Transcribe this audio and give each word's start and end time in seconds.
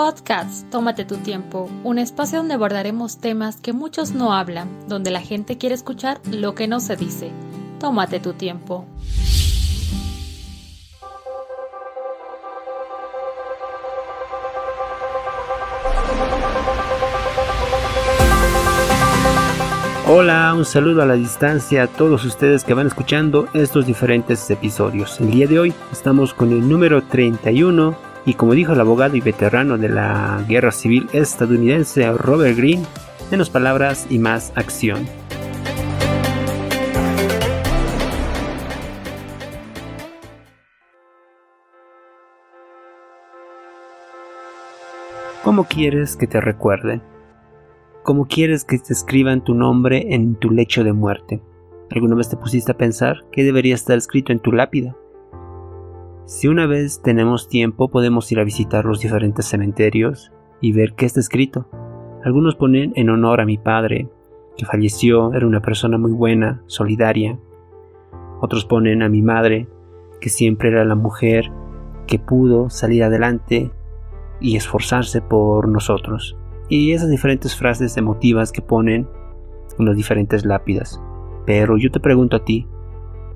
Podcast, 0.00 0.66
tómate 0.70 1.04
tu 1.04 1.18
tiempo, 1.18 1.68
un 1.84 1.98
espacio 1.98 2.38
donde 2.38 2.54
abordaremos 2.54 3.18
temas 3.18 3.56
que 3.60 3.74
muchos 3.74 4.12
no 4.12 4.32
hablan, 4.32 4.66
donde 4.88 5.10
la 5.10 5.20
gente 5.20 5.58
quiere 5.58 5.74
escuchar 5.74 6.22
lo 6.32 6.54
que 6.54 6.66
no 6.66 6.80
se 6.80 6.96
dice. 6.96 7.30
Tómate 7.78 8.18
tu 8.18 8.32
tiempo. 8.32 8.86
Hola, 20.08 20.54
un 20.56 20.64
saludo 20.64 21.02
a 21.02 21.06
la 21.06 21.14
distancia 21.14 21.82
a 21.82 21.86
todos 21.88 22.24
ustedes 22.24 22.64
que 22.64 22.72
van 22.72 22.86
escuchando 22.86 23.48
estos 23.52 23.84
diferentes 23.84 24.48
episodios. 24.50 25.20
El 25.20 25.30
día 25.30 25.46
de 25.46 25.58
hoy 25.58 25.74
estamos 25.92 26.32
con 26.32 26.52
el 26.52 26.66
número 26.66 27.02
31 27.02 28.09
y 28.26 28.34
como 28.34 28.54
dijo 28.54 28.72
el 28.72 28.80
abogado 28.80 29.16
y 29.16 29.20
veterano 29.20 29.78
de 29.78 29.88
la 29.88 30.44
guerra 30.48 30.72
civil 30.72 31.08
estadounidense 31.12 32.10
Robert 32.12 32.56
Greene, 32.56 32.84
menos 33.30 33.50
palabras 33.50 34.06
y 34.10 34.18
más 34.18 34.52
acción. 34.56 35.06
¿Cómo 45.42 45.64
quieres 45.64 46.16
que 46.16 46.26
te 46.26 46.40
recuerden? 46.40 47.02
¿Cómo 48.02 48.26
quieres 48.26 48.64
que 48.64 48.78
te 48.78 48.92
escriban 48.92 49.42
tu 49.42 49.54
nombre 49.54 50.14
en 50.14 50.36
tu 50.36 50.50
lecho 50.50 50.84
de 50.84 50.92
muerte? 50.92 51.42
¿Alguna 51.90 52.14
vez 52.14 52.28
te 52.28 52.36
pusiste 52.36 52.72
a 52.72 52.76
pensar 52.76 53.24
qué 53.32 53.42
debería 53.42 53.74
estar 53.74 53.96
escrito 53.96 54.32
en 54.32 54.38
tu 54.38 54.52
lápida? 54.52 54.94
Si 56.30 56.46
una 56.46 56.68
vez 56.68 57.02
tenemos 57.02 57.48
tiempo 57.48 57.90
podemos 57.90 58.30
ir 58.30 58.38
a 58.38 58.44
visitar 58.44 58.84
los 58.84 59.00
diferentes 59.00 59.46
cementerios 59.46 60.30
y 60.60 60.70
ver 60.70 60.94
qué 60.94 61.04
está 61.04 61.18
escrito. 61.18 61.68
Algunos 62.24 62.54
ponen 62.54 62.92
en 62.94 63.10
honor 63.10 63.40
a 63.40 63.44
mi 63.44 63.58
padre, 63.58 64.08
que 64.56 64.64
falleció, 64.64 65.34
era 65.34 65.44
una 65.44 65.60
persona 65.60 65.98
muy 65.98 66.12
buena, 66.12 66.62
solidaria. 66.66 67.36
Otros 68.40 68.64
ponen 68.64 69.02
a 69.02 69.08
mi 69.08 69.22
madre, 69.22 69.66
que 70.20 70.28
siempre 70.28 70.68
era 70.68 70.84
la 70.84 70.94
mujer 70.94 71.50
que 72.06 72.20
pudo 72.20 72.70
salir 72.70 73.02
adelante 73.02 73.72
y 74.40 74.54
esforzarse 74.54 75.22
por 75.22 75.66
nosotros 75.66 76.36
y 76.68 76.92
esas 76.92 77.10
diferentes 77.10 77.56
frases 77.56 77.96
emotivas 77.96 78.52
que 78.52 78.62
ponen 78.62 79.08
en 79.80 79.84
las 79.84 79.96
diferentes 79.96 80.44
lápidas. 80.44 81.02
Pero 81.44 81.76
yo 81.76 81.90
te 81.90 81.98
pregunto 81.98 82.36
a 82.36 82.44
ti, 82.44 82.68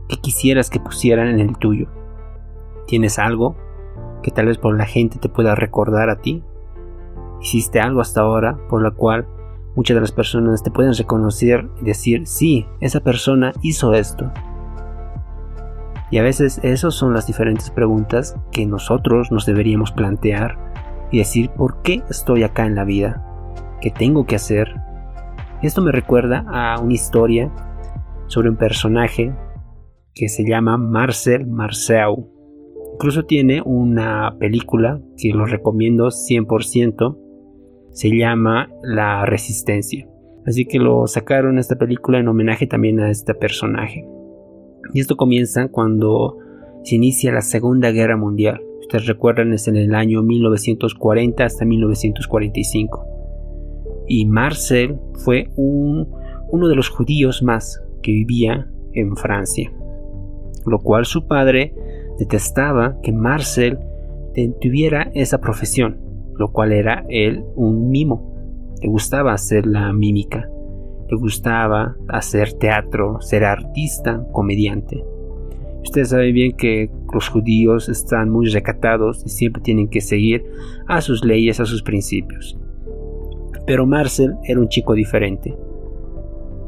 ¿qué 0.08 0.16
quisieras 0.18 0.70
que 0.70 0.78
pusieran 0.78 1.26
en 1.26 1.40
el 1.40 1.58
tuyo? 1.58 1.88
¿Tienes 2.86 3.18
algo 3.18 3.56
que 4.22 4.30
tal 4.30 4.46
vez 4.46 4.58
por 4.58 4.76
la 4.76 4.86
gente 4.86 5.18
te 5.18 5.28
pueda 5.28 5.54
recordar 5.54 6.10
a 6.10 6.20
ti? 6.20 6.42
¿Hiciste 7.40 7.80
algo 7.80 8.00
hasta 8.00 8.22
ahora 8.22 8.58
por 8.68 8.82
la 8.82 8.90
cual 8.90 9.26
muchas 9.76 9.94
de 9.94 10.00
las 10.00 10.12
personas 10.12 10.62
te 10.62 10.70
pueden 10.70 10.94
reconocer 10.94 11.68
y 11.80 11.84
decir, 11.84 12.26
sí, 12.26 12.66
esa 12.80 13.00
persona 13.00 13.52
hizo 13.62 13.94
esto? 13.94 14.32
Y 16.10 16.18
a 16.18 16.22
veces 16.22 16.60
esas 16.62 16.94
son 16.94 17.12
las 17.12 17.26
diferentes 17.26 17.70
preguntas 17.70 18.36
que 18.52 18.66
nosotros 18.66 19.32
nos 19.32 19.46
deberíamos 19.46 19.92
plantear 19.92 20.58
y 21.10 21.18
decir 21.18 21.50
por 21.50 21.82
qué 21.82 22.02
estoy 22.08 22.42
acá 22.44 22.66
en 22.66 22.74
la 22.74 22.84
vida, 22.84 23.24
qué 23.80 23.90
tengo 23.90 24.26
que 24.26 24.36
hacer. 24.36 24.74
Esto 25.62 25.80
me 25.82 25.92
recuerda 25.92 26.44
a 26.48 26.78
una 26.80 26.92
historia 26.92 27.50
sobre 28.26 28.50
un 28.50 28.56
personaje 28.56 29.34
que 30.14 30.28
se 30.28 30.46
llama 30.46 30.76
Marcel 30.76 31.46
Marceau. 31.46 32.33
Incluso 32.94 33.24
tiene 33.24 33.62
una 33.64 34.36
película 34.38 35.00
que 35.16 35.30
lo 35.30 35.46
recomiendo 35.46 36.08
100%. 36.08 37.18
Se 37.92 38.16
llama 38.16 38.70
La 38.82 39.24
Resistencia. 39.26 40.08
Así 40.46 40.66
que 40.66 40.78
lo 40.78 41.06
sacaron 41.06 41.58
esta 41.58 41.76
película 41.76 42.18
en 42.18 42.28
homenaje 42.28 42.66
también 42.66 43.00
a 43.00 43.10
este 43.10 43.34
personaje. 43.34 44.06
Y 44.92 45.00
esto 45.00 45.16
comienza 45.16 45.68
cuando 45.68 46.38
se 46.82 46.96
inicia 46.96 47.32
la 47.32 47.40
Segunda 47.40 47.90
Guerra 47.90 48.16
Mundial 48.16 48.60
ustedes 48.84 49.06
recuerdan 49.06 49.52
es 49.52 49.66
en 49.66 49.76
el 49.76 49.94
año 49.94 50.22
1940 50.22 51.44
hasta 51.44 51.64
1945. 51.64 53.06
Y 54.06 54.26
Marcel 54.26 54.98
fue 55.24 55.48
uno 55.56 56.68
de 56.68 56.76
los 56.76 56.90
judíos 56.90 57.42
más 57.42 57.82
que 58.02 58.12
vivía 58.12 58.70
en 58.92 59.16
Francia, 59.16 59.72
lo 60.66 60.78
cual 60.80 61.06
su 61.06 61.26
padre 61.26 61.74
detestaba 62.18 63.00
que 63.02 63.12
Marcel 63.12 63.78
tuviera 64.60 65.10
esa 65.14 65.38
profesión, 65.38 66.00
lo 66.36 66.52
cual 66.52 66.72
era 66.72 67.04
él 67.08 67.44
un 67.54 67.90
mimo. 67.90 68.34
Le 68.80 68.88
gustaba 68.88 69.32
hacer 69.32 69.66
la 69.66 69.92
mímica, 69.92 70.48
le 71.08 71.16
gustaba 71.16 71.96
hacer 72.08 72.52
teatro, 72.54 73.20
ser 73.20 73.44
artista, 73.44 74.26
comediante. 74.32 75.04
Usted 75.82 76.04
sabe 76.04 76.32
bien 76.32 76.56
que 76.56 76.90
los 77.12 77.28
judíos 77.28 77.88
están 77.88 78.30
muy 78.30 78.48
recatados 78.48 79.22
y 79.24 79.28
siempre 79.28 79.62
tienen 79.62 79.88
que 79.88 80.00
seguir 80.00 80.44
a 80.88 81.00
sus 81.00 81.24
leyes, 81.24 81.60
a 81.60 81.66
sus 81.66 81.82
principios. 81.82 82.58
Pero 83.66 83.86
Marcel 83.86 84.34
era 84.44 84.60
un 84.60 84.68
chico 84.68 84.94
diferente, 84.94 85.54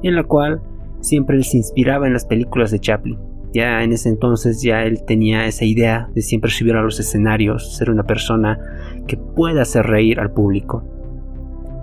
en 0.03 0.15
la 0.15 0.25
cual 0.25 0.61
siempre 1.01 1.43
se 1.43 1.57
inspiraba 1.57 2.07
en 2.07 2.13
las 2.13 2.27
películas 2.27 2.71
de 2.71 2.79
Chaplin. 2.79 3.19
Ya 3.57 3.83
en 3.83 3.93
ese 3.93 4.11
entonces 4.11 4.61
ya 4.61 4.83
él 4.83 5.03
tenía 5.07 5.47
esa 5.47 5.65
idea 5.65 6.11
de 6.15 6.21
siempre 6.21 6.51
subir 6.51 6.75
a 6.75 6.83
los 6.83 7.01
escenarios, 7.01 7.75
ser 7.75 7.89
una 7.89 8.03
persona 8.03 8.59
que 9.07 9.17
pueda 9.17 9.63
hacer 9.63 9.87
reír 9.87 10.21
al 10.21 10.31
público. 10.31 10.85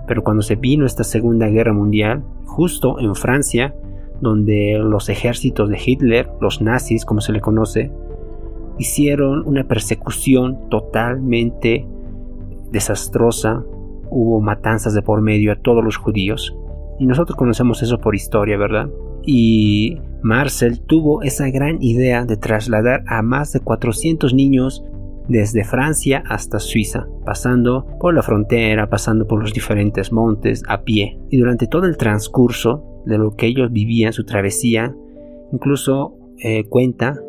Pero 0.06 0.22
cuando 0.22 0.44
se 0.44 0.54
vino 0.54 0.86
esta 0.86 1.02
Segunda 1.02 1.48
Guerra 1.48 1.72
Mundial, 1.72 2.22
justo 2.44 3.00
en 3.00 3.16
Francia, 3.16 3.74
donde 4.20 4.78
los 4.78 5.08
ejércitos 5.08 5.68
de 5.68 5.80
Hitler, 5.84 6.30
los 6.40 6.62
nazis 6.62 7.04
como 7.04 7.20
se 7.20 7.32
le 7.32 7.40
conoce, 7.40 7.90
hicieron 8.78 9.42
una 9.44 9.64
persecución 9.64 10.68
totalmente 10.68 11.88
desastrosa, 12.70 13.64
hubo 14.10 14.40
matanzas 14.40 14.94
de 14.94 15.02
por 15.02 15.22
medio 15.22 15.50
a 15.50 15.56
todos 15.56 15.82
los 15.82 15.96
judíos. 15.96 16.56
Y 17.00 17.06
nosotros 17.06 17.36
conocemos 17.36 17.82
eso 17.82 17.98
por 17.98 18.14
historia, 18.14 18.56
¿verdad? 18.56 18.88
Y 19.26 19.98
Marcel 20.22 20.80
tuvo 20.80 21.22
esa 21.22 21.48
gran 21.50 21.82
idea 21.82 22.24
de 22.24 22.36
trasladar 22.36 23.04
a 23.06 23.22
más 23.22 23.52
de 23.52 23.60
400 23.60 24.34
niños 24.34 24.84
desde 25.28 25.64
Francia 25.64 26.22
hasta 26.28 26.58
Suiza, 26.58 27.06
pasando 27.24 27.86
por 27.98 28.14
la 28.14 28.22
frontera, 28.22 28.90
pasando 28.90 29.26
por 29.26 29.40
los 29.40 29.52
diferentes 29.52 30.12
montes 30.12 30.62
a 30.68 30.82
pie. 30.82 31.18
Y 31.30 31.38
durante 31.38 31.66
todo 31.66 31.86
el 31.86 31.96
transcurso 31.96 33.02
de 33.06 33.18
lo 33.18 33.34
que 33.36 33.46
ellos 33.46 33.72
vivían, 33.72 34.12
su 34.12 34.24
travesía. 34.24 34.94
Incluso 35.52 36.16
eh, 36.38 36.64
cuenta 36.68 37.20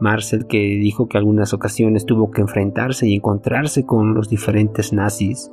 Marcel 0.00 0.46
que 0.46 0.58
dijo 0.58 1.08
que 1.08 1.18
algunas 1.18 1.52
ocasiones 1.52 2.06
tuvo 2.06 2.30
que 2.30 2.40
enfrentarse 2.40 3.08
y 3.08 3.14
encontrarse 3.14 3.84
con 3.84 4.14
los 4.14 4.28
diferentes 4.28 4.92
nazis, 4.92 5.50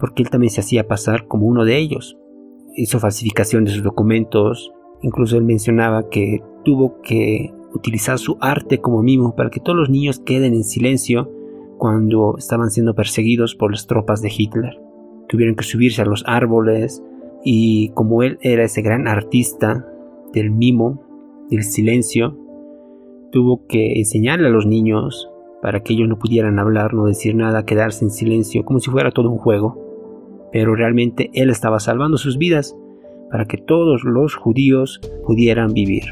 porque 0.00 0.22
él 0.22 0.30
también 0.30 0.50
se 0.50 0.60
hacía 0.60 0.88
pasar 0.88 1.26
como 1.26 1.46
uno 1.46 1.64
de 1.64 1.78
ellos. 1.78 2.18
Hizo 2.74 2.98
falsificación 2.98 3.64
de 3.64 3.72
sus 3.72 3.82
documentos, 3.82 4.72
incluso 5.02 5.36
él 5.36 5.44
mencionaba 5.44 6.08
que 6.08 6.42
tuvo 6.64 7.00
que 7.02 7.52
utilizar 7.74 8.18
su 8.18 8.36
arte 8.40 8.80
como 8.80 9.02
mimo 9.02 9.34
para 9.34 9.50
que 9.50 9.60
todos 9.60 9.78
los 9.78 9.90
niños 9.90 10.20
queden 10.20 10.54
en 10.54 10.64
silencio 10.64 11.30
cuando 11.78 12.36
estaban 12.38 12.70
siendo 12.70 12.94
perseguidos 12.94 13.54
por 13.54 13.72
las 13.72 13.86
tropas 13.86 14.22
de 14.22 14.32
Hitler. 14.36 14.80
Tuvieron 15.28 15.56
que 15.56 15.64
subirse 15.64 16.02
a 16.02 16.04
los 16.04 16.22
árboles, 16.26 17.02
y 17.44 17.88
como 17.90 18.22
él 18.22 18.38
era 18.40 18.64
ese 18.64 18.82
gran 18.82 19.08
artista 19.08 19.88
del 20.32 20.50
mimo, 20.50 21.02
del 21.50 21.64
silencio, 21.64 22.38
tuvo 23.32 23.66
que 23.66 23.98
enseñarle 23.98 24.46
a 24.46 24.50
los 24.50 24.66
niños 24.66 25.28
para 25.60 25.80
que 25.82 25.94
ellos 25.94 26.08
no 26.08 26.18
pudieran 26.18 26.58
hablar, 26.58 26.94
no 26.94 27.06
decir 27.06 27.34
nada, 27.34 27.64
quedarse 27.64 28.04
en 28.04 28.10
silencio, 28.10 28.64
como 28.64 28.78
si 28.78 28.90
fuera 28.90 29.10
todo 29.10 29.30
un 29.30 29.38
juego. 29.38 30.48
Pero 30.52 30.74
realmente 30.74 31.30
él 31.34 31.50
estaba 31.50 31.80
salvando 31.80 32.18
sus 32.18 32.36
vidas 32.36 32.76
para 33.32 33.46
que 33.46 33.56
todos 33.56 34.04
los 34.04 34.36
judíos 34.36 35.00
pudieran 35.26 35.72
vivir. 35.72 36.04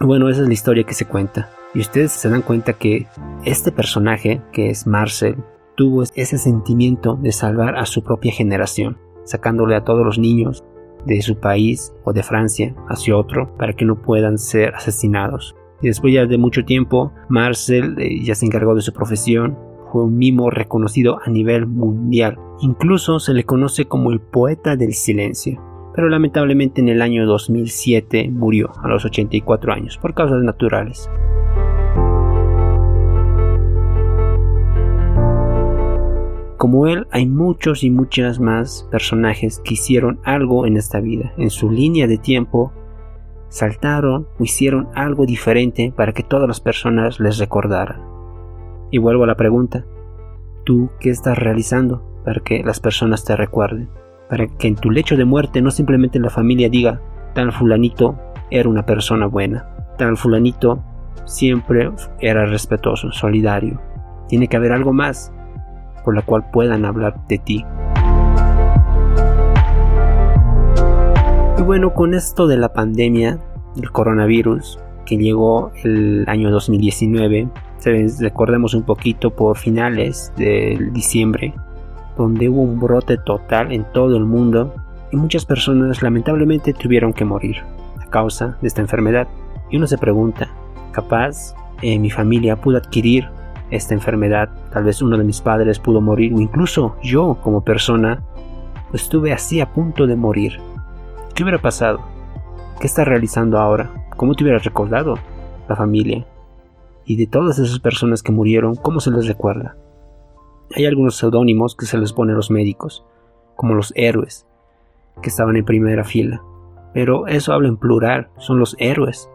Bueno, 0.00 0.28
esa 0.28 0.42
es 0.42 0.46
la 0.46 0.52
historia 0.52 0.84
que 0.84 0.94
se 0.94 1.06
cuenta. 1.06 1.50
Y 1.74 1.80
ustedes 1.80 2.12
se 2.12 2.28
dan 2.28 2.42
cuenta 2.42 2.74
que 2.74 3.06
este 3.44 3.72
personaje, 3.72 4.42
que 4.52 4.70
es 4.70 4.86
Marcel, 4.86 5.36
tuvo 5.76 6.02
ese 6.02 6.38
sentimiento 6.38 7.16
de 7.16 7.32
salvar 7.32 7.76
a 7.76 7.86
su 7.86 8.02
propia 8.04 8.32
generación, 8.32 8.98
sacándole 9.24 9.74
a 9.74 9.84
todos 9.84 10.04
los 10.04 10.18
niños 10.18 10.64
de 11.06 11.22
su 11.22 11.38
país 11.38 11.92
o 12.04 12.12
de 12.12 12.22
Francia 12.22 12.74
hacia 12.88 13.16
otro 13.16 13.56
para 13.56 13.72
que 13.72 13.84
no 13.84 14.02
puedan 14.02 14.38
ser 14.38 14.74
asesinados. 14.74 15.56
Y 15.80 15.88
después 15.88 16.12
ya 16.12 16.26
de 16.26 16.38
mucho 16.38 16.64
tiempo, 16.64 17.12
Marcel 17.28 17.96
eh, 17.98 18.22
ya 18.22 18.34
se 18.34 18.46
encargó 18.46 18.74
de 18.74 18.82
su 18.82 18.92
profesión, 18.92 19.56
fue 19.92 20.04
un 20.04 20.16
mimo 20.18 20.50
reconocido 20.50 21.18
a 21.24 21.30
nivel 21.30 21.66
mundial. 21.66 22.38
Incluso 22.60 23.20
se 23.20 23.34
le 23.34 23.44
conoce 23.44 23.86
como 23.86 24.10
el 24.10 24.20
poeta 24.20 24.76
del 24.76 24.94
silencio. 24.94 25.62
Pero 25.94 26.08
lamentablemente 26.08 26.80
en 26.80 26.88
el 26.88 27.02
año 27.02 27.26
2007 27.26 28.30
murió 28.30 28.70
a 28.82 28.88
los 28.88 29.04
84 29.04 29.72
años 29.72 29.98
por 29.98 30.14
causas 30.14 30.42
naturales. 30.42 31.10
Como 36.56 36.88
él, 36.88 37.06
hay 37.12 37.26
muchos 37.26 37.84
y 37.84 37.90
muchas 37.90 38.40
más 38.40 38.88
personajes 38.90 39.60
que 39.64 39.74
hicieron 39.74 40.18
algo 40.24 40.66
en 40.66 40.76
esta 40.76 41.00
vida, 41.00 41.32
en 41.38 41.50
su 41.50 41.70
línea 41.70 42.08
de 42.08 42.18
tiempo, 42.18 42.72
saltaron 43.48 44.26
o 44.38 44.44
hicieron 44.44 44.88
algo 44.94 45.24
diferente 45.24 45.92
para 45.96 46.12
que 46.12 46.24
todas 46.24 46.48
las 46.48 46.60
personas 46.60 47.20
les 47.20 47.38
recordaran. 47.38 48.17
Y 48.90 48.98
vuelvo 48.98 49.24
a 49.24 49.26
la 49.26 49.36
pregunta, 49.36 49.84
¿tú 50.64 50.88
qué 50.98 51.10
estás 51.10 51.36
realizando 51.36 52.02
para 52.24 52.40
que 52.40 52.62
las 52.64 52.80
personas 52.80 53.22
te 53.22 53.36
recuerden? 53.36 53.90
Para 54.30 54.46
que 54.46 54.66
en 54.66 54.76
tu 54.76 54.90
lecho 54.90 55.16
de 55.16 55.26
muerte 55.26 55.60
no 55.60 55.70
simplemente 55.70 56.18
la 56.18 56.30
familia 56.30 56.70
diga, 56.70 57.02
tal 57.34 57.52
fulanito 57.52 58.18
era 58.50 58.66
una 58.66 58.86
persona 58.86 59.26
buena, 59.26 59.68
tal 59.98 60.16
fulanito 60.16 60.82
siempre 61.26 61.90
era 62.20 62.46
respetuoso, 62.46 63.12
solidario. 63.12 63.78
Tiene 64.26 64.48
que 64.48 64.56
haber 64.56 64.72
algo 64.72 64.94
más 64.94 65.32
por 66.02 66.14
la 66.14 66.22
cual 66.22 66.48
puedan 66.50 66.86
hablar 66.86 67.26
de 67.28 67.38
ti. 67.38 67.66
Y 71.58 71.62
bueno, 71.62 71.92
con 71.92 72.14
esto 72.14 72.46
de 72.46 72.56
la 72.56 72.72
pandemia, 72.72 73.38
del 73.74 73.90
coronavirus, 73.90 74.78
que 75.04 75.18
llegó 75.18 75.72
el 75.82 76.24
año 76.26 76.50
2019, 76.50 77.48
recordemos 77.84 78.74
un 78.74 78.82
poquito 78.82 79.30
por 79.30 79.56
finales 79.56 80.32
de 80.36 80.90
diciembre, 80.92 81.54
donde 82.16 82.48
hubo 82.48 82.62
un 82.62 82.80
brote 82.80 83.16
total 83.16 83.72
en 83.72 83.84
todo 83.92 84.16
el 84.16 84.24
mundo 84.24 84.74
y 85.10 85.16
muchas 85.16 85.44
personas 85.44 86.02
lamentablemente 86.02 86.72
tuvieron 86.72 87.12
que 87.12 87.24
morir 87.24 87.58
a 88.00 88.06
causa 88.10 88.58
de 88.60 88.68
esta 88.68 88.80
enfermedad. 88.80 89.28
Y 89.70 89.76
uno 89.76 89.86
se 89.86 89.98
pregunta, 89.98 90.48
capaz 90.92 91.54
eh, 91.82 91.98
mi 91.98 92.10
familia 92.10 92.56
pudo 92.56 92.78
adquirir 92.78 93.28
esta 93.70 93.94
enfermedad, 93.94 94.48
tal 94.72 94.84
vez 94.84 95.02
uno 95.02 95.18
de 95.18 95.24
mis 95.24 95.40
padres 95.40 95.78
pudo 95.78 96.00
morir 96.00 96.32
o 96.34 96.40
incluso 96.40 96.96
yo 97.02 97.38
como 97.42 97.62
persona 97.62 98.22
estuve 98.92 99.32
así 99.32 99.60
a 99.60 99.72
punto 99.72 100.06
de 100.06 100.16
morir. 100.16 100.58
¿Qué 101.34 101.42
hubiera 101.42 101.58
pasado? 101.58 102.00
¿Qué 102.80 102.86
está 102.86 103.04
realizando 103.04 103.58
ahora? 103.58 103.90
¿Cómo 104.16 104.34
te 104.34 104.42
hubiera 104.42 104.58
recordado 104.58 105.18
la 105.68 105.76
familia? 105.76 106.24
Y 107.08 107.16
de 107.16 107.26
todas 107.26 107.58
esas 107.58 107.80
personas 107.80 108.22
que 108.22 108.30
murieron, 108.30 108.76
¿cómo 108.76 109.00
se 109.00 109.10
les 109.10 109.26
recuerda? 109.26 109.76
Hay 110.76 110.86
algunos 110.86 111.16
seudónimos 111.16 111.74
que 111.74 111.86
se 111.86 111.98
les 111.98 112.12
pone 112.12 112.32
a 112.32 112.36
los 112.36 112.52
médicos, 112.52 113.04
como 113.56 113.74
los 113.74 113.92
héroes, 113.96 114.46
que 115.20 115.30
estaban 115.30 115.56
en 115.56 115.64
primera 115.64 116.04
fila. 116.04 116.40
Pero 116.94 117.26
eso 117.26 117.52
habla 117.52 117.68
en 117.68 117.78
plural, 117.78 118.28
son 118.38 118.60
los 118.60 118.76
héroes 118.78 119.28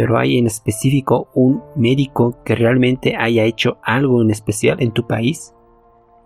pero 0.00 0.18
hay 0.18 0.38
en 0.38 0.46
específico 0.46 1.28
un 1.34 1.62
médico 1.76 2.42
que 2.42 2.54
realmente 2.54 3.16
haya 3.16 3.44
hecho 3.44 3.76
algo 3.82 4.22
en 4.22 4.30
especial 4.30 4.80
en 4.80 4.92
tu 4.92 5.06
país? 5.06 5.54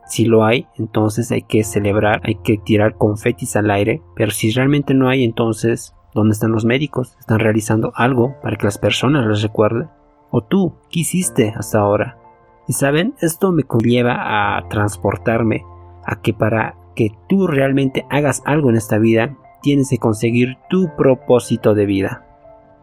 Si 0.07 0.27
lo 0.27 0.45
hay, 0.45 0.69
entonces 0.77 1.33
hay 1.33 1.43
que 1.43 1.65
celebrar, 1.65 2.21
hay 2.23 2.37
que 2.37 2.57
tirar 2.57 2.97
confetis 2.97 3.57
al 3.57 3.73
aire, 3.73 4.01
pero 4.15 4.31
si 4.31 4.53
realmente 4.53 4.95
no 4.95 5.09
hay, 5.09 5.25
entonces, 5.25 5.93
¿dónde 6.15 6.35
están 6.35 6.53
los 6.53 6.65
médicos? 6.65 7.17
¿Están 7.19 7.41
realizando 7.41 7.93
algo 7.97 8.37
para 8.43 8.57
que 8.57 8.67
las 8.67 8.79
personas 8.79 9.27
les 9.27 9.43
recuerden? 9.43 9.89
¿O 10.37 10.41
tú, 10.41 10.73
qué 10.91 10.99
hiciste 10.99 11.55
hasta 11.57 11.79
ahora? 11.79 12.19
Y 12.67 12.73
saben, 12.73 13.15
esto 13.21 13.53
me 13.53 13.63
conlleva 13.63 14.57
a 14.57 14.69
transportarme 14.69 15.63
a 16.05 16.21
que 16.23 16.35
para 16.35 16.75
que 16.97 17.13
tú 17.29 17.47
realmente 17.47 18.05
hagas 18.11 18.43
algo 18.45 18.69
en 18.69 18.75
esta 18.75 18.99
vida, 18.99 19.37
tienes 19.63 19.91
que 19.91 19.99
conseguir 19.99 20.57
tu 20.69 20.91
propósito 20.97 21.77
de 21.77 21.87
vida. 21.87 22.27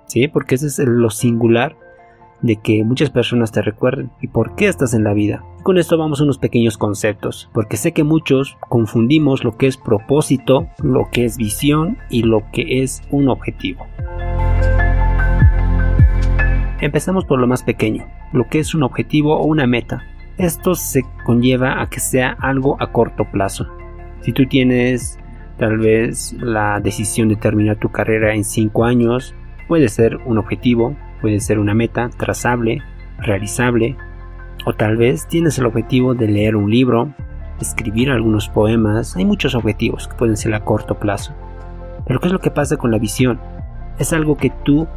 ¿sí? 0.05 0.29
Porque 0.29 0.55
ese 0.55 0.67
es 0.67 0.79
lo 0.79 1.09
singular 1.09 1.75
de 2.41 2.55
que 2.55 2.85
muchas 2.85 3.09
personas 3.09 3.51
te 3.51 3.61
recuerden 3.61 4.11
y 4.21 4.29
por 4.29 4.55
qué 4.55 4.69
estás 4.69 4.93
en 4.93 5.03
la 5.03 5.13
vida. 5.13 5.43
con 5.63 5.77
esto 5.77 5.97
vamos 5.97 6.21
a 6.21 6.23
unos 6.23 6.37
pequeños 6.37 6.77
conceptos, 6.77 7.49
porque 7.53 7.75
sé 7.75 7.91
que 7.91 8.05
muchos 8.05 8.57
confundimos 8.69 9.43
lo 9.43 9.57
que 9.57 9.67
es 9.67 9.75
propósito, 9.75 10.69
lo 10.81 11.09
que 11.11 11.25
es 11.25 11.35
visión 11.35 11.97
y 12.09 12.23
lo 12.23 12.43
que 12.53 12.81
es 12.81 13.01
un 13.11 13.27
objetivo. 13.27 13.85
Empezamos 16.81 17.25
por 17.25 17.39
lo 17.39 17.47
más 17.47 17.63
pequeño, 17.63 18.05
lo 18.33 18.47
que 18.47 18.59
es 18.59 18.75
un 18.75 18.83
objetivo 18.83 19.37
o 19.37 19.45
una 19.45 19.67
meta. 19.67 20.03
Esto 20.37 20.75
se 20.75 21.03
conlleva 21.25 21.81
a 21.81 21.89
que 21.89 21.99
sea 21.99 22.35
algo 22.39 22.75
a 22.81 22.91
corto 22.91 23.25
plazo. 23.31 23.67
Si 24.21 24.33
tú 24.33 24.45
tienes 24.47 25.17
tal 25.57 25.77
vez 25.77 26.33
la 26.39 26.79
decisión 26.79 27.29
de 27.29 27.35
terminar 27.35 27.77
tu 27.77 27.89
carrera 27.91 28.33
en 28.33 28.43
5 28.43 28.83
años, 28.83 29.35
Puede 29.71 29.87
ser 29.87 30.17
un 30.25 30.37
objetivo, 30.37 30.97
puede 31.21 31.39
ser 31.39 31.57
una 31.57 31.73
meta 31.73 32.09
trazable, 32.09 32.81
realizable, 33.19 33.95
o 34.65 34.73
tal 34.73 34.97
vez 34.97 35.29
tienes 35.29 35.57
el 35.59 35.65
objetivo 35.65 36.13
de 36.13 36.27
leer 36.27 36.57
un 36.57 36.69
libro, 36.69 37.13
escribir 37.61 38.11
algunos 38.11 38.49
poemas, 38.49 39.15
hay 39.15 39.23
muchos 39.23 39.55
objetivos 39.55 40.09
que 40.09 40.17
pueden 40.17 40.35
ser 40.35 40.53
a 40.55 40.65
corto 40.65 40.99
plazo. 40.99 41.33
Pero 42.05 42.19
¿qué 42.19 42.27
es 42.27 42.33
lo 42.33 42.41
que 42.41 42.51
pasa 42.51 42.75
con 42.75 42.91
la 42.91 42.97
visión? 42.97 43.39
Es 43.97 44.11
algo 44.11 44.35
que 44.35 44.49
tú 44.49 44.89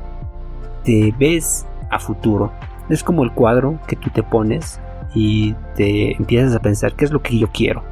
te 0.83 1.15
ves 1.21 1.69
a 1.95 1.99
futuro. 1.99 2.53
Es 2.89 3.03
como 3.03 3.25
el 3.25 3.33
cuadro 3.33 3.79
que 3.87 3.97
tú 3.97 4.11
te 4.11 4.23
pones 4.23 4.81
y 5.15 5.55
te 5.75 6.17
empiezas 6.17 6.55
a 6.55 6.61
pensar 6.61 6.95
qué 6.95 7.05
es 7.05 7.13
lo 7.13 7.23
que 7.23 7.39
yo 7.39 7.49
quiero. 7.53 7.83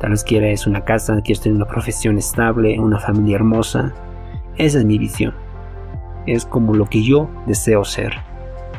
Tal 0.00 0.10
vez 0.10 0.24
quieres 0.24 0.66
una 0.66 0.84
casa, 0.84 1.20
quieres 1.22 1.40
tener 1.40 1.56
una 1.56 1.66
profesión 1.66 2.18
estable, 2.18 2.78
una 2.78 2.98
familia 2.98 3.36
hermosa. 3.36 3.92
Esa 4.56 4.78
es 4.78 4.84
mi 4.84 4.98
visión 4.98 5.34
es 6.26 6.44
como 6.44 6.74
lo 6.74 6.86
que 6.86 7.02
yo 7.02 7.28
deseo 7.46 7.84
ser. 7.84 8.14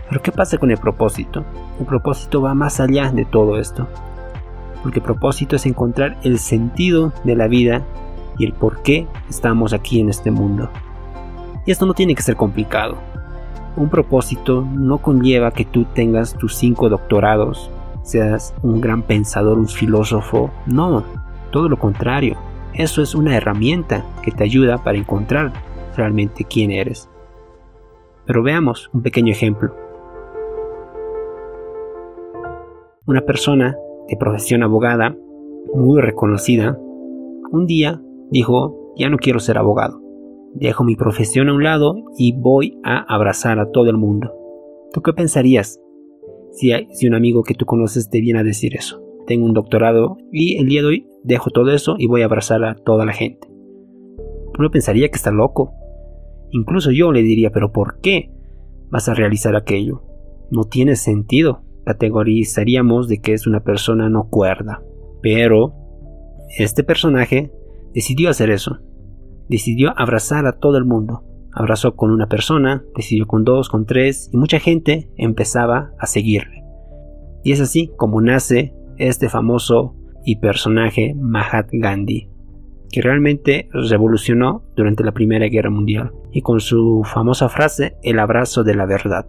Pero 0.10 0.22
¿qué 0.22 0.32
pasa 0.32 0.58
con 0.58 0.72
el 0.72 0.78
propósito? 0.78 1.44
El 1.80 1.86
propósito 1.86 2.42
va 2.42 2.54
más 2.54 2.80
allá 2.80 3.12
de 3.12 3.26
todo 3.26 3.58
esto. 3.58 3.88
Porque 4.84 5.00
el 5.00 5.06
propósito 5.06 5.56
es 5.56 5.66
encontrar 5.66 6.18
el 6.24 6.40
sentido 6.40 7.12
de 7.24 7.36
la 7.36 7.48
vida 7.48 7.84
y 8.38 8.46
el 8.46 8.54
por 8.54 8.84
qué 8.84 9.08
estamos 9.30 9.74
aquí 9.74 10.00
en 10.00 10.10
este 10.10 10.32
mundo. 10.32 10.70
Y 11.66 11.72
esto 11.72 11.86
no 11.86 11.94
tiene 11.94 12.16
que 12.16 12.22
ser 12.22 12.36
complicado. 12.36 12.98
Un 13.78 13.90
propósito 13.90 14.68
no 14.74 14.98
conlleva 14.98 15.52
que 15.52 15.64
tú 15.64 15.86
tengas 15.86 16.34
tus 16.34 16.56
cinco 16.56 16.90
doctorados, 16.90 17.70
seas 18.02 18.56
un 18.64 18.82
gran 18.82 19.04
pensador, 19.04 19.60
un 19.60 19.68
filósofo. 19.68 20.50
No, 20.66 21.04
todo 21.52 21.70
lo 21.70 21.78
contrario. 21.78 22.38
Eso 22.74 23.04
es 23.04 23.14
una 23.14 23.38
herramienta 23.38 24.04
que 24.24 24.32
te 24.32 24.44
ayuda 24.44 24.84
para 24.84 24.98
encontrar 24.98 25.54
realmente 25.96 26.44
quién 26.44 26.72
eres. 26.72 27.08
Pero 28.26 28.42
veamos 28.42 28.90
un 28.94 29.04
pequeño 29.04 29.32
ejemplo. 29.32 29.76
Una 33.06 33.22
persona 33.22 33.76
de 34.10 34.18
profesión 34.18 34.64
abogada, 34.64 35.16
muy 35.76 36.02
reconocida, 36.02 36.80
un 37.52 37.68
día 37.68 38.02
dijo, 38.32 38.94
ya 38.98 39.10
no 39.10 39.18
quiero 39.18 39.40
ser 39.40 39.60
abogado. 39.60 40.07
Dejo 40.60 40.84
mi 40.84 40.96
profesión 40.96 41.50
a 41.50 41.54
un 41.54 41.64
lado 41.64 41.96
y 42.18 42.34
voy 42.40 42.80
a 42.84 43.00
abrazar 43.14 43.60
a 43.60 43.72
todo 43.72 43.90
el 43.90 43.98
mundo. 43.98 44.34
¿Tú 44.94 45.02
qué 45.02 45.14
pensarías 45.14 45.80
si, 46.52 46.72
un 47.08 47.14
amigo 47.14 47.44
que 47.44 47.54
tú 47.54 47.66
conoces 47.66 48.10
te 48.10 48.22
viene 48.22 48.40
a 48.40 48.44
decir 48.44 48.76
eso? 48.76 49.02
Tengo 49.28 49.46
un 49.46 49.54
doctorado 49.54 50.18
y 50.32 50.58
el 50.58 50.68
día 50.68 50.82
de 50.82 50.88
hoy 50.88 51.08
dejo 51.24 51.50
todo 51.50 51.72
eso 51.72 51.96
y 51.98 52.08
voy 52.08 52.22
a 52.22 52.26
abrazar 52.26 52.64
a 52.64 52.76
toda 52.76 53.06
la 53.06 53.14
gente. 53.14 53.48
Uno 54.58 54.72
pensaría 54.72 55.10
que 55.10 55.18
está 55.18 55.32
loco, 55.32 55.74
Incluso 56.52 56.92
yo 56.92 57.12
le 57.12 57.22
diría, 57.24 57.52
pero 57.52 57.72
¿por 57.72 58.00
qué 58.00 58.32
vas 58.90 59.10
a 59.10 59.14
realizar 59.14 59.56
aquello? 59.56 60.04
No 60.50 60.64
tiene 60.64 60.96
sentido. 60.96 61.62
Categorizaríamos 61.86 63.08
de 63.08 63.20
que 63.20 63.34
es 63.34 63.48
una 63.48 63.62
persona 63.62 64.10
no 64.10 64.30
cuerda. 64.30 64.82
Pero 65.22 65.74
este 66.58 66.84
personaje 66.84 67.52
decidió 67.94 68.30
hacer 68.30 68.50
eso. 68.50 68.80
Decidió 69.50 69.94
abrazar 69.98 70.46
a 70.46 70.60
todo 70.60 70.78
el 70.78 70.86
mundo. 70.86 71.24
Abrazó 71.54 71.96
con 71.96 72.12
una 72.12 72.28
persona, 72.28 72.84
decidió 72.96 73.26
con 73.26 73.44
dos, 73.44 73.70
con 73.70 73.86
tres, 73.86 74.30
y 74.32 74.38
mucha 74.38 74.60
gente 74.60 75.10
empezaba 75.18 75.92
a 76.00 76.06
seguirle. 76.06 76.64
Y 77.44 77.52
es 77.52 77.62
así 77.62 77.92
como 77.98 78.22
nace 78.22 78.74
este 78.98 79.30
famoso 79.30 79.96
y 80.26 80.38
personaje 80.38 81.16
Mahat 81.16 81.70
Gandhi, 81.72 82.30
que 82.92 83.02
realmente 83.02 83.70
revolucionó 83.72 84.64
durante 84.76 85.04
la 85.04 85.14
Primera 85.14 85.48
Guerra 85.48 85.70
Mundial 85.70 86.12
y 86.32 86.42
con 86.42 86.60
su 86.60 87.04
famosa 87.06 87.50
frase 87.50 87.96
el 88.04 88.20
abrazo 88.20 88.64
de 88.64 88.76
la 88.76 88.86
verdad. 88.86 89.26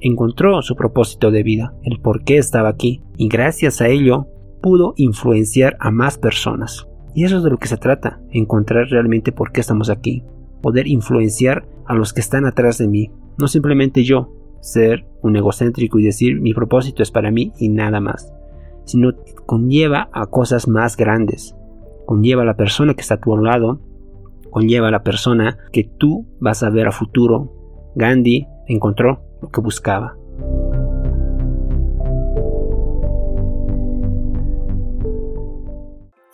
Encontró 0.00 0.62
su 0.62 0.74
propósito 0.74 1.30
de 1.30 1.42
vida, 1.42 1.74
el 1.84 2.00
por 2.00 2.24
qué 2.24 2.38
estaba 2.38 2.70
aquí, 2.70 3.02
y 3.16 3.28
gracias 3.28 3.80
a 3.80 3.88
ello 3.88 4.26
pudo 4.60 4.94
influenciar 4.96 5.76
a 5.78 5.90
más 5.90 6.18
personas. 6.18 6.88
Y 7.14 7.24
eso 7.24 7.38
es 7.38 7.42
de 7.42 7.50
lo 7.50 7.58
que 7.58 7.68
se 7.68 7.76
trata, 7.76 8.20
encontrar 8.30 8.88
realmente 8.88 9.32
por 9.32 9.52
qué 9.52 9.60
estamos 9.60 9.90
aquí, 9.90 10.24
poder 10.62 10.86
influenciar 10.86 11.66
a 11.86 11.94
los 11.94 12.12
que 12.12 12.20
están 12.20 12.46
atrás 12.46 12.78
de 12.78 12.88
mí, 12.88 13.10
no 13.38 13.48
simplemente 13.48 14.04
yo, 14.04 14.32
ser 14.60 15.04
un 15.22 15.36
egocéntrico 15.36 15.98
y 15.98 16.04
decir 16.04 16.40
mi 16.40 16.54
propósito 16.54 17.02
es 17.02 17.10
para 17.10 17.30
mí 17.30 17.52
y 17.58 17.68
nada 17.68 18.00
más, 18.00 18.32
sino 18.84 19.10
conlleva 19.46 20.08
a 20.12 20.26
cosas 20.26 20.68
más 20.68 20.96
grandes, 20.96 21.56
conlleva 22.06 22.42
a 22.42 22.46
la 22.46 22.56
persona 22.56 22.94
que 22.94 23.02
está 23.02 23.14
a 23.14 23.20
tu 23.20 23.36
lado, 23.36 23.80
conlleva 24.50 24.88
a 24.88 24.92
la 24.92 25.02
persona 25.02 25.58
que 25.72 25.84
tú 25.84 26.26
vas 26.38 26.62
a 26.62 26.70
ver 26.70 26.86
a 26.86 26.92
futuro. 26.92 27.52
Gandhi 27.94 28.46
encontró 28.68 29.22
lo 29.40 29.48
que 29.50 29.60
buscaba. 29.60 30.16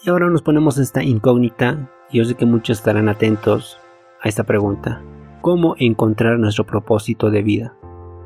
Ahora 0.08 0.30
nos 0.30 0.40
ponemos 0.40 0.78
esta 0.78 1.02
incógnita 1.02 1.90
y 2.10 2.18
yo 2.18 2.24
sé 2.24 2.34
que 2.34 2.46
muchos 2.46 2.78
estarán 2.78 3.10
atentos 3.10 3.78
a 4.22 4.28
esta 4.28 4.42
pregunta. 4.42 5.02
¿Cómo 5.42 5.74
encontrar 5.78 6.38
nuestro 6.38 6.64
propósito 6.64 7.30
de 7.30 7.42
vida? 7.42 7.76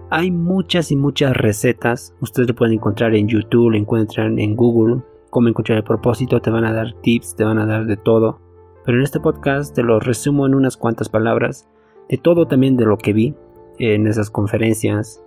Hay 0.08 0.30
muchas 0.30 0.92
y 0.92 0.96
muchas 0.96 1.36
recetas, 1.36 2.14
ustedes 2.20 2.48
lo 2.48 2.54
pueden 2.54 2.74
encontrar 2.74 3.16
en 3.16 3.26
YouTube, 3.26 3.70
lo 3.70 3.76
encuentran 3.76 4.38
en 4.38 4.54
Google, 4.54 5.02
cómo 5.30 5.48
encontrar 5.48 5.78
el 5.78 5.84
propósito, 5.84 6.40
te 6.40 6.50
van 6.50 6.64
a 6.64 6.72
dar 6.72 6.92
tips, 7.02 7.34
te 7.34 7.42
van 7.42 7.58
a 7.58 7.66
dar 7.66 7.86
de 7.86 7.96
todo. 7.96 8.38
Pero 8.84 8.98
en 8.98 9.04
este 9.04 9.18
podcast 9.18 9.74
te 9.74 9.82
lo 9.82 9.98
resumo 9.98 10.46
en 10.46 10.54
unas 10.54 10.76
cuantas 10.76 11.08
palabras, 11.08 11.68
de 12.08 12.16
todo 12.16 12.46
también 12.46 12.76
de 12.76 12.84
lo 12.84 12.96
que 12.96 13.12
vi 13.12 13.34
en 13.78 14.06
esas 14.06 14.30
conferencias 14.30 15.20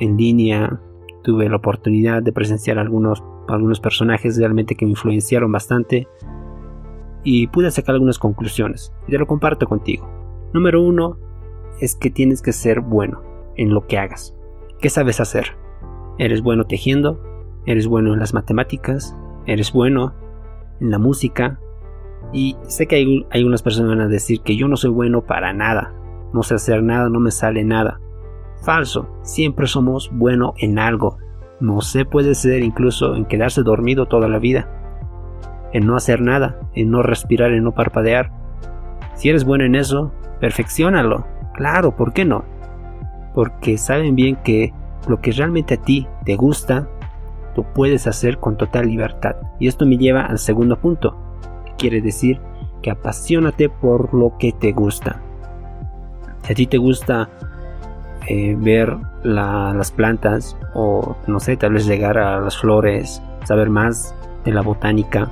en 0.00 0.16
línea. 0.16 0.80
Tuve 1.28 1.46
la 1.46 1.56
oportunidad 1.56 2.22
de 2.22 2.32
presenciar 2.32 2.78
algunos, 2.78 3.22
algunos 3.48 3.80
personajes 3.80 4.38
realmente 4.38 4.76
que 4.76 4.86
me 4.86 4.92
influenciaron 4.92 5.52
bastante 5.52 6.08
y 7.22 7.48
pude 7.48 7.70
sacar 7.70 7.96
algunas 7.96 8.18
conclusiones 8.18 8.94
y 9.06 9.10
te 9.10 9.18
lo 9.18 9.26
comparto 9.26 9.66
contigo. 9.66 10.08
Número 10.54 10.82
uno 10.82 11.18
es 11.82 11.96
que 11.96 12.08
tienes 12.08 12.40
que 12.40 12.52
ser 12.52 12.80
bueno 12.80 13.20
en 13.56 13.74
lo 13.74 13.86
que 13.86 13.98
hagas. 13.98 14.34
¿Qué 14.80 14.88
sabes 14.88 15.20
hacer? 15.20 15.54
¿Eres 16.16 16.40
bueno 16.40 16.64
tejiendo? 16.64 17.22
¿Eres 17.66 17.86
bueno 17.86 18.14
en 18.14 18.20
las 18.20 18.32
matemáticas? 18.32 19.14
¿Eres 19.44 19.70
bueno 19.70 20.14
en 20.80 20.90
la 20.90 20.98
música? 20.98 21.60
Y 22.32 22.56
sé 22.68 22.86
que 22.86 22.96
hay, 22.96 23.26
algunas 23.32 23.60
personas 23.60 23.90
van 23.90 24.00
a 24.00 24.08
decir 24.08 24.40
que 24.40 24.56
yo 24.56 24.66
no 24.66 24.78
soy 24.78 24.92
bueno 24.92 25.26
para 25.26 25.52
nada, 25.52 25.92
no 26.32 26.42
sé 26.42 26.54
hacer 26.54 26.82
nada, 26.82 27.10
no 27.10 27.20
me 27.20 27.32
sale 27.32 27.64
nada. 27.64 28.00
Falso, 28.62 29.08
siempre 29.22 29.66
somos 29.66 30.10
bueno 30.12 30.54
en 30.58 30.78
algo. 30.78 31.18
No 31.60 31.80
se 31.80 32.04
puede 32.04 32.34
ser 32.34 32.62
incluso 32.62 33.14
en 33.14 33.24
quedarse 33.24 33.62
dormido 33.62 34.06
toda 34.06 34.28
la 34.28 34.38
vida, 34.38 34.68
en 35.72 35.86
no 35.86 35.96
hacer 35.96 36.20
nada, 36.20 36.60
en 36.74 36.90
no 36.90 37.02
respirar, 37.02 37.52
en 37.52 37.64
no 37.64 37.72
parpadear. 37.72 38.30
Si 39.14 39.28
eres 39.28 39.44
bueno 39.44 39.64
en 39.64 39.74
eso, 39.74 40.12
perfeccionalo. 40.40 41.26
Claro, 41.54 41.96
¿por 41.96 42.12
qué 42.12 42.24
no? 42.24 42.44
Porque 43.34 43.78
saben 43.78 44.14
bien 44.14 44.36
que 44.36 44.72
lo 45.08 45.20
que 45.20 45.32
realmente 45.32 45.74
a 45.74 45.82
ti 45.82 46.06
te 46.24 46.36
gusta, 46.36 46.88
lo 47.56 47.64
puedes 47.72 48.06
hacer 48.06 48.38
con 48.38 48.56
total 48.56 48.86
libertad. 48.86 49.36
Y 49.58 49.66
esto 49.66 49.86
me 49.86 49.98
lleva 49.98 50.22
al 50.22 50.38
segundo 50.38 50.78
punto, 50.78 51.16
quiere 51.76 52.00
decir 52.00 52.40
que 52.82 52.90
apasionate 52.90 53.68
por 53.68 54.14
lo 54.14 54.36
que 54.38 54.52
te 54.52 54.72
gusta. 54.72 55.20
Si 56.42 56.52
a 56.52 56.56
ti 56.56 56.66
te 56.66 56.78
gusta 56.78 57.28
eh, 58.28 58.56
ver 58.58 58.96
las 59.22 59.90
plantas 59.90 60.56
o 60.74 61.16
no 61.26 61.40
sé, 61.40 61.56
tal 61.56 61.72
vez 61.72 61.86
llegar 61.86 62.18
a 62.18 62.40
las 62.40 62.58
flores, 62.58 63.22
saber 63.44 63.70
más 63.70 64.14
de 64.44 64.52
la 64.52 64.60
botánica, 64.60 65.30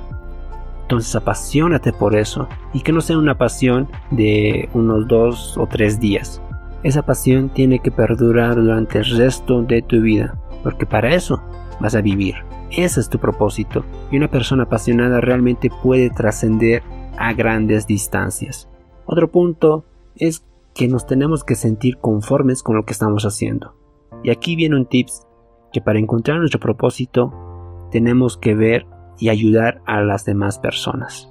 entonces 0.81 1.15
apasionate 1.15 1.91
por 1.93 2.15
eso 2.15 2.47
y 2.73 2.81
que 2.81 2.91
no 2.91 3.01
sea 3.01 3.17
una 3.17 3.37
pasión 3.37 3.89
de 4.09 4.69
unos 4.73 5.07
dos 5.07 5.57
o 5.57 5.67
tres 5.67 5.99
días. 5.99 6.41
Esa 6.83 7.01
pasión 7.01 7.49
tiene 7.49 7.79
que 7.79 7.91
perdurar 7.91 8.55
durante 8.55 8.99
el 8.99 9.17
resto 9.17 9.61
de 9.63 9.81
tu 9.81 10.01
vida, 10.01 10.35
porque 10.63 10.85
para 10.85 11.13
eso 11.13 11.41
vas 11.79 11.95
a 11.95 12.01
vivir. 12.01 12.35
Ese 12.71 12.99
es 12.99 13.09
tu 13.09 13.19
propósito 13.19 13.83
y 14.11 14.17
una 14.17 14.29
persona 14.29 14.63
apasionada 14.63 15.21
realmente 15.21 15.69
puede 15.83 16.09
trascender 16.09 16.83
a 17.17 17.33
grandes 17.33 17.85
distancias. 17.87 18.69
Otro 19.05 19.29
punto 19.29 19.85
es 20.15 20.45
que 20.77 20.87
nos 20.87 21.05
tenemos 21.05 21.43
que 21.43 21.55
sentir 21.55 21.97
conformes 21.97 22.63
con 22.63 22.75
lo 22.75 22.85
que 22.85 22.93
estamos 22.93 23.25
haciendo. 23.25 23.75
Y 24.23 24.29
aquí 24.29 24.55
viene 24.55 24.75
un 24.75 24.85
tips 24.85 25.25
que 25.73 25.81
para 25.81 25.99
encontrar 25.99 26.39
nuestro 26.39 26.59
propósito 26.59 27.33
tenemos 27.91 28.37
que 28.37 28.55
ver 28.55 28.85
y 29.17 29.29
ayudar 29.29 29.81
a 29.85 30.01
las 30.01 30.23
demás 30.25 30.59
personas. 30.59 31.29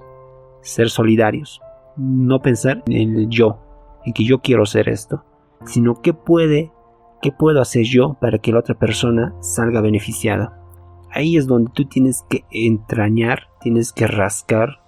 Ser 0.62 0.90
solidarios. 0.90 1.60
No 1.96 2.42
pensar 2.42 2.82
en 2.88 3.16
el 3.16 3.28
yo, 3.28 3.58
en 4.04 4.12
que 4.12 4.24
yo 4.24 4.40
quiero 4.40 4.66
ser 4.66 4.88
esto, 4.88 5.24
sino 5.64 6.02
qué 6.02 6.12
puede, 6.12 6.72
qué 7.22 7.32
puedo 7.32 7.60
hacer 7.60 7.84
yo 7.84 8.16
para 8.20 8.38
que 8.38 8.52
la 8.52 8.58
otra 8.58 8.74
persona 8.74 9.34
salga 9.40 9.80
beneficiada 9.80 10.56
ahí 11.16 11.36
es 11.36 11.46
donde 11.46 11.70
tú 11.72 11.86
tienes 11.86 12.24
que 12.28 12.44
entrañar, 12.50 13.48
tienes 13.60 13.92
que 13.92 14.06
rascar 14.06 14.80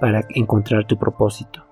para 0.00 0.24
encontrar 0.30 0.86
tu 0.86 0.96
propósito. 0.96 1.64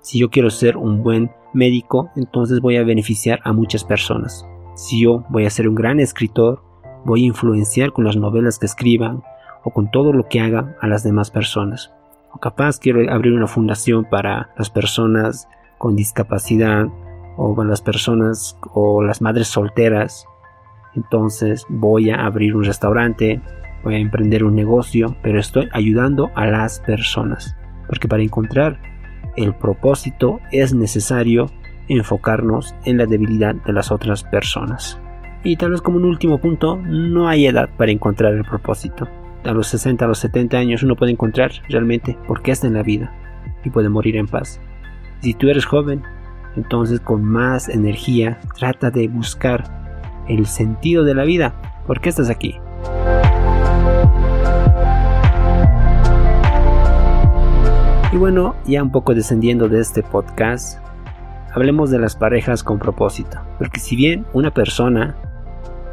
Si 0.00 0.18
yo 0.18 0.30
quiero 0.30 0.50
ser 0.50 0.76
un 0.76 1.02
buen 1.02 1.30
médico, 1.52 2.10
entonces 2.16 2.60
voy 2.60 2.76
a 2.76 2.84
beneficiar 2.84 3.40
a 3.44 3.52
muchas 3.52 3.84
personas. 3.84 4.46
Si 4.74 5.02
yo 5.02 5.24
voy 5.28 5.46
a 5.46 5.50
ser 5.50 5.68
un 5.68 5.74
gran 5.74 6.00
escritor, 6.00 6.62
voy 7.04 7.24
a 7.24 7.26
influenciar 7.26 7.92
con 7.92 8.04
las 8.04 8.16
novelas 8.16 8.58
que 8.58 8.66
escriba 8.66 9.22
o 9.64 9.70
con 9.70 9.90
todo 9.90 10.12
lo 10.12 10.28
que 10.28 10.40
haga 10.40 10.76
a 10.80 10.86
las 10.86 11.02
demás 11.02 11.30
personas. 11.30 11.92
O 12.32 12.38
capaz 12.38 12.78
quiero 12.78 13.12
abrir 13.12 13.32
una 13.32 13.46
fundación 13.46 14.04
para 14.04 14.50
las 14.56 14.70
personas 14.70 15.48
con 15.78 15.96
discapacidad 15.96 16.86
o 17.36 17.54
para 17.54 17.68
las 17.68 17.80
personas 17.80 18.56
o 18.72 19.02
las 19.02 19.20
madres 19.20 19.48
solteras 19.48 20.26
entonces 20.94 21.66
voy 21.68 22.10
a 22.10 22.24
abrir 22.24 22.56
un 22.56 22.64
restaurante, 22.64 23.40
voy 23.84 23.94
a 23.94 23.98
emprender 23.98 24.44
un 24.44 24.54
negocio, 24.54 25.16
pero 25.22 25.38
estoy 25.38 25.68
ayudando 25.72 26.30
a 26.34 26.46
las 26.46 26.80
personas. 26.80 27.56
Porque 27.86 28.08
para 28.08 28.22
encontrar 28.22 28.80
el 29.36 29.54
propósito 29.54 30.40
es 30.52 30.74
necesario 30.74 31.50
enfocarnos 31.88 32.74
en 32.84 32.98
la 32.98 33.06
debilidad 33.06 33.54
de 33.54 33.72
las 33.72 33.90
otras 33.90 34.22
personas. 34.22 34.98
Y 35.42 35.56
tal 35.56 35.70
vez 35.70 35.80
como 35.80 35.96
un 35.96 36.04
último 36.04 36.38
punto, 36.38 36.76
no 36.76 37.28
hay 37.28 37.46
edad 37.46 37.70
para 37.76 37.92
encontrar 37.92 38.34
el 38.34 38.44
propósito. 38.44 39.08
A 39.44 39.52
los 39.52 39.68
60, 39.68 40.04
a 40.04 40.08
los 40.08 40.18
70 40.18 40.58
años 40.58 40.82
uno 40.82 40.96
puede 40.96 41.12
encontrar 41.12 41.50
realmente 41.68 42.16
por 42.26 42.42
qué 42.42 42.52
está 42.52 42.66
en 42.66 42.74
la 42.74 42.82
vida 42.82 43.12
y 43.64 43.70
puede 43.70 43.88
morir 43.88 44.16
en 44.16 44.26
paz. 44.26 44.60
Si 45.20 45.34
tú 45.34 45.48
eres 45.48 45.64
joven, 45.64 46.02
entonces 46.56 47.00
con 47.00 47.24
más 47.24 47.68
energía 47.68 48.38
trata 48.58 48.90
de 48.90 49.08
buscar 49.08 49.64
el 50.28 50.46
sentido 50.46 51.04
de 51.04 51.14
la 51.14 51.24
vida. 51.24 51.54
¿Por 51.86 52.00
qué 52.00 52.10
estás 52.10 52.30
aquí? 52.30 52.56
Y 58.12 58.16
bueno, 58.16 58.56
ya 58.66 58.82
un 58.82 58.90
poco 58.90 59.14
descendiendo 59.14 59.68
de 59.68 59.80
este 59.80 60.02
podcast, 60.02 60.80
hablemos 61.54 61.92
de 61.92 62.00
las 62.00 62.16
parejas 62.16 62.64
con 62.64 62.80
propósito. 62.80 63.38
Porque 63.56 63.78
si 63.78 63.94
bien 63.94 64.26
una 64.32 64.50
persona 64.50 65.14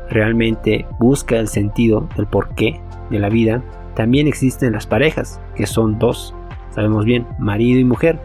realmente 0.09 0.88
busca 1.00 1.38
el 1.38 1.47
sentido, 1.47 2.09
el 2.17 2.25
porqué 2.25 2.81
de 3.12 3.19
la 3.19 3.29
vida, 3.29 3.62
también 3.93 4.27
existen 4.27 4.74
las 4.74 4.88
parejas, 4.88 5.39
que 5.55 5.67
son 5.67 6.00
dos, 6.00 6.33
sabemos 6.71 7.05
bien, 7.05 7.27
marido 7.38 7.79
y 7.79 7.83
mujer, 7.83 8.19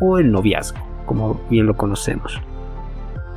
o 0.00 0.18
el 0.18 0.32
noviazgo, 0.32 0.80
como 1.06 1.40
bien 1.48 1.66
lo 1.66 1.76
conocemos. 1.76 2.40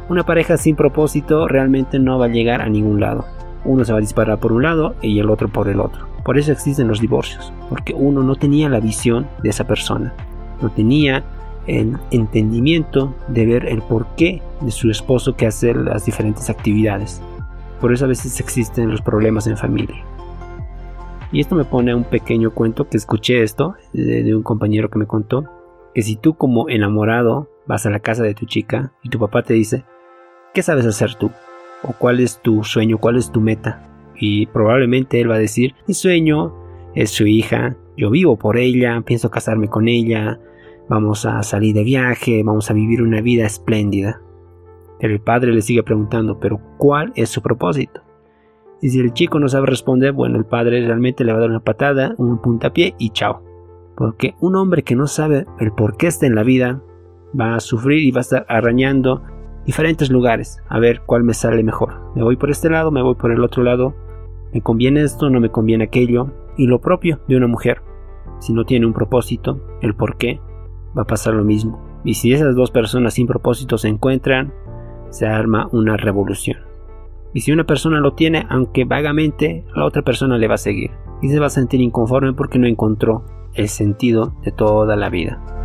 Una 0.09 0.25
pareja 0.25 0.57
sin 0.57 0.75
propósito 0.75 1.47
realmente 1.47 1.99
no 1.99 2.17
va 2.17 2.25
a 2.25 2.29
llegar 2.29 2.63
a 2.63 2.69
ningún 2.69 3.01
lado. 3.01 3.25
Uno 3.63 3.85
se 3.85 3.91
va 3.91 3.99
a 3.99 4.01
disparar 4.01 4.39
por 4.39 4.51
un 4.51 4.63
lado 4.63 4.95
y 5.03 5.19
el 5.19 5.29
otro 5.29 5.47
por 5.47 5.67
el 5.67 5.79
otro. 5.79 6.14
Por 6.25 6.39
eso 6.39 6.51
existen 6.51 6.88
los 6.88 7.00
divorcios, 7.00 7.53
porque 7.70 7.94
uno 7.94 8.24
no 8.24 8.36
tenía 8.36 8.67
la 8.67 8.79
visión 8.79 9.27
de 9.44 9.50
esa 9.50 9.67
persona, 9.67 10.12
no 10.60 10.72
tenía 10.72 11.24
el 11.67 11.98
entendimiento 12.10 13.13
de 13.27 13.46
ver 13.46 13.67
el 13.67 13.84
porqué 13.84 14.41
de 14.62 14.72
su 14.72 14.89
esposo 14.89 15.36
que 15.36 15.46
hacer 15.46 15.75
las 15.77 16.05
diferentes 16.05 16.50
actividades. 16.50 17.22
Por 17.79 17.94
eso 17.94 18.05
a 18.05 18.08
veces 18.08 18.39
existen 18.39 18.89
los 18.89 19.01
problemas 19.01 19.46
en 19.46 19.55
familia. 19.55 20.03
Y 21.32 21.41
esto 21.41 21.53
me 21.53 21.63
pone 21.63 21.91
a 21.91 21.96
un 21.96 22.05
pequeño 22.05 22.50
cuento 22.50 22.89
que 22.89 22.98
escuché 22.98 23.44
esto 23.44 23.75
de, 23.94 24.24
de 24.24 24.36
un 24.36 24.41
compañero 24.41 24.89
que 24.89 24.98
me 24.98 25.05
contó, 25.05 25.46
que 25.94 26.01
si 26.01 26.15
tú 26.15 26.34
como 26.34 26.70
enamorado 26.70 27.51
vas 27.67 27.86
a 27.86 27.91
la 27.91 28.00
casa 28.00 28.24
de 28.24 28.34
tu 28.34 28.48
chica 28.48 28.94
y 29.03 29.10
tu 29.10 29.20
papá 29.20 29.44
te 29.44 29.53
dice, 29.53 29.86
¿qué 30.55 30.63
sabes 30.63 30.88
hacer 30.88 31.13
tú? 31.13 31.29
¿O 31.84 31.94
cuál 31.94 32.20
es 32.20 32.41
tu 32.41 32.63
sueño? 32.63 32.98
¿Cuál 32.98 33.17
es 33.17 33.32
tu 33.32 33.41
meta? 33.41 33.94
Y 34.19 34.48
probablemente 34.48 35.19
él 35.19 35.29
va 35.29 35.36
a 35.36 35.39
decir, 35.39 35.75
mi 35.88 35.93
sueño 35.93 36.53
es 36.93 37.12
su 37.12 37.25
hija, 37.27 37.77
yo 37.98 38.10
vivo 38.10 38.38
por 38.38 38.57
ella, 38.57 39.01
pienso 39.05 39.29
casarme 39.29 39.67
con 39.67 39.88
ella, 39.88 40.39
vamos 40.89 41.25
a 41.25 41.41
salir 41.43 41.75
de 41.75 41.84
viaje, 41.84 42.43
vamos 42.43 42.69
a 42.69 42.74
vivir 42.74 43.01
una 43.01 43.22
vida 43.22 43.45
espléndida. 43.45 44.22
Pero 45.00 45.13
el 45.13 45.19
padre 45.19 45.53
le 45.53 45.62
sigue 45.62 45.84
preguntando, 45.84 46.39
pero 46.39 46.60
¿cuál 46.77 47.12
es 47.15 47.29
su 47.29 47.41
propósito? 47.41 48.01
Y 48.81 48.89
si 48.89 49.00
el 49.00 49.13
chico 49.13 49.39
no 49.39 49.48
sabe 49.50 49.67
responder, 49.67 50.12
bueno, 50.12 50.38
el 50.38 50.45
padre 50.45 50.86
realmente 50.86 51.24
le 51.24 51.31
va 51.31 51.39
a 51.39 51.41
dar 51.41 51.50
una 51.50 51.63
patada, 51.63 52.13
un 52.17 52.41
puntapié 52.41 52.95
y 52.98 53.10
chao. 53.10 53.41
Porque 53.95 54.36
un 54.41 54.55
hombre 54.55 54.84
que 54.84 54.95
no 54.95 55.07
sabe 55.07 55.45
el 55.60 55.72
por 55.72 55.98
qué 55.98 56.07
está 56.07 56.25
en 56.25 56.36
la 56.36 56.43
vida, 56.43 56.81
va 57.39 57.55
a 57.55 57.60
sufrir 57.60 58.03
y 58.03 58.12
va 58.12 58.19
a 58.19 58.22
estar 58.22 58.45
arañando 58.50 59.24
diferentes 59.65 60.10
lugares, 60.10 60.62
a 60.69 60.79
ver 60.79 61.01
cuál 61.05 61.24
me 61.24 61.34
sale 61.34 61.63
mejor. 61.63 62.13
Me 62.15 62.24
voy 62.24 62.36
por 62.36 62.51
este 62.51 62.69
lado, 62.69 62.91
me 62.91 63.01
voy 63.01 63.15
por 63.15 63.31
el 63.31 63.43
otro 63.43 63.63
lado, 63.63 63.95
me 64.55 64.62
conviene 64.62 65.01
esto, 65.01 65.29
no 65.29 65.41
me 65.41 65.50
conviene 65.50 65.83
aquello, 65.83 66.31
y 66.55 66.65
lo 66.65 66.79
propio 66.79 67.19
de 67.27 67.35
una 67.35 67.45
mujer. 67.45 67.81
Si 68.39 68.53
no 68.53 68.63
tiene 68.63 68.85
un 68.85 68.93
propósito, 68.93 69.59
el 69.81 69.95
por 69.95 70.15
qué, 70.15 70.39
va 70.97 71.01
a 71.01 71.07
pasar 71.07 71.33
lo 71.33 71.43
mismo. 71.43 71.83
Y 72.05 72.13
si 72.13 72.31
esas 72.31 72.55
dos 72.55 72.71
personas 72.71 73.15
sin 73.15 73.27
propósito 73.27 73.77
se 73.77 73.89
encuentran, 73.89 74.53
se 75.09 75.27
arma 75.27 75.67
una 75.74 75.97
revolución. 75.97 76.59
Y 77.33 77.41
si 77.41 77.51
una 77.51 77.65
persona 77.65 78.00
lo 78.00 78.13
tiene, 78.13 78.47
aunque 78.50 78.85
vagamente, 78.85 79.65
la 79.75 79.83
otra 79.83 80.03
persona 80.03 80.38
le 80.38 80.47
va 80.47 80.55
a 80.55 80.57
seguir. 80.57 80.91
y 81.21 81.27
se 81.27 81.39
va 81.39 81.47
a 81.47 81.50
sentir 81.50 81.81
inconforme 81.81 82.31
porque 82.31 82.57
no 82.57 82.65
encontró 82.65 83.25
el 83.55 83.67
sentido 83.67 84.35
de 84.45 84.53
toda 84.53 84.95
la 84.95 85.09
vida. 85.09 85.64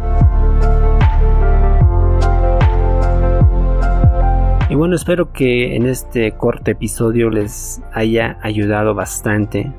Y 4.71 4.77
bueno, 4.77 4.95
espero 4.95 5.33
que 5.33 5.75
en 5.75 5.85
este 5.85 6.31
corto 6.31 6.71
episodio 6.71 7.29
les 7.29 7.83
haya 7.93 8.39
ayudado 8.41 8.95
bastante 8.95 9.75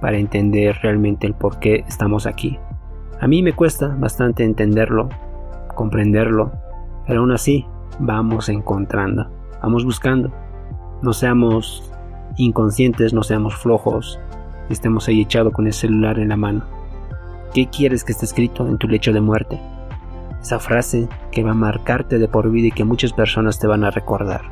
para 0.00 0.16
entender 0.16 0.78
realmente 0.80 1.26
el 1.26 1.34
por 1.34 1.58
qué 1.58 1.84
estamos 1.86 2.26
aquí. 2.26 2.58
A 3.20 3.28
mí 3.28 3.42
me 3.42 3.52
cuesta 3.52 3.88
bastante 3.88 4.42
entenderlo, 4.42 5.10
comprenderlo, 5.74 6.52
pero 7.06 7.20
aún 7.20 7.32
así 7.32 7.66
vamos 7.98 8.48
encontrando, 8.48 9.30
vamos 9.62 9.84
buscando. 9.84 10.32
No 11.02 11.12
seamos 11.12 11.92
inconscientes, 12.38 13.12
no 13.12 13.22
seamos 13.22 13.54
flojos, 13.56 14.18
estemos 14.70 15.06
ahí 15.06 15.20
echados 15.20 15.52
con 15.52 15.66
el 15.66 15.74
celular 15.74 16.18
en 16.18 16.30
la 16.30 16.38
mano. 16.38 16.64
¿Qué 17.52 17.66
quieres 17.66 18.04
que 18.04 18.12
esté 18.12 18.24
escrito 18.24 18.66
en 18.66 18.78
tu 18.78 18.88
lecho 18.88 19.12
de 19.12 19.20
muerte? 19.20 19.60
Esa 20.40 20.58
frase 20.58 21.08
que 21.30 21.42
va 21.42 21.50
a 21.50 21.54
marcarte 21.54 22.18
de 22.18 22.28
por 22.28 22.50
vida 22.50 22.68
y 22.68 22.72
que 22.72 22.84
muchas 22.84 23.12
personas 23.12 23.58
te 23.58 23.66
van 23.66 23.84
a 23.84 23.90
recordar. 23.90 24.42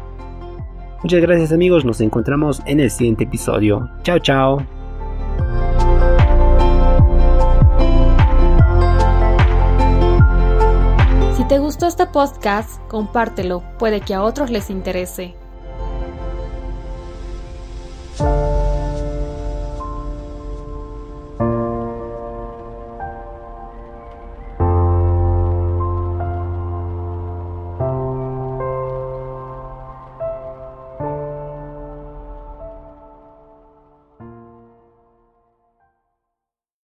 Muchas 1.02 1.20
gracias 1.20 1.52
amigos, 1.52 1.84
nos 1.84 2.00
encontramos 2.00 2.60
en 2.66 2.80
el 2.80 2.90
siguiente 2.90 3.24
episodio. 3.24 3.88
Chao, 4.02 4.18
chao. 4.18 4.58
Si 11.36 11.44
te 11.44 11.58
gustó 11.58 11.86
este 11.86 12.06
podcast, 12.06 12.80
compártelo, 12.88 13.62
puede 13.78 14.00
que 14.00 14.14
a 14.14 14.22
otros 14.22 14.50
les 14.50 14.70
interese. 14.70 15.36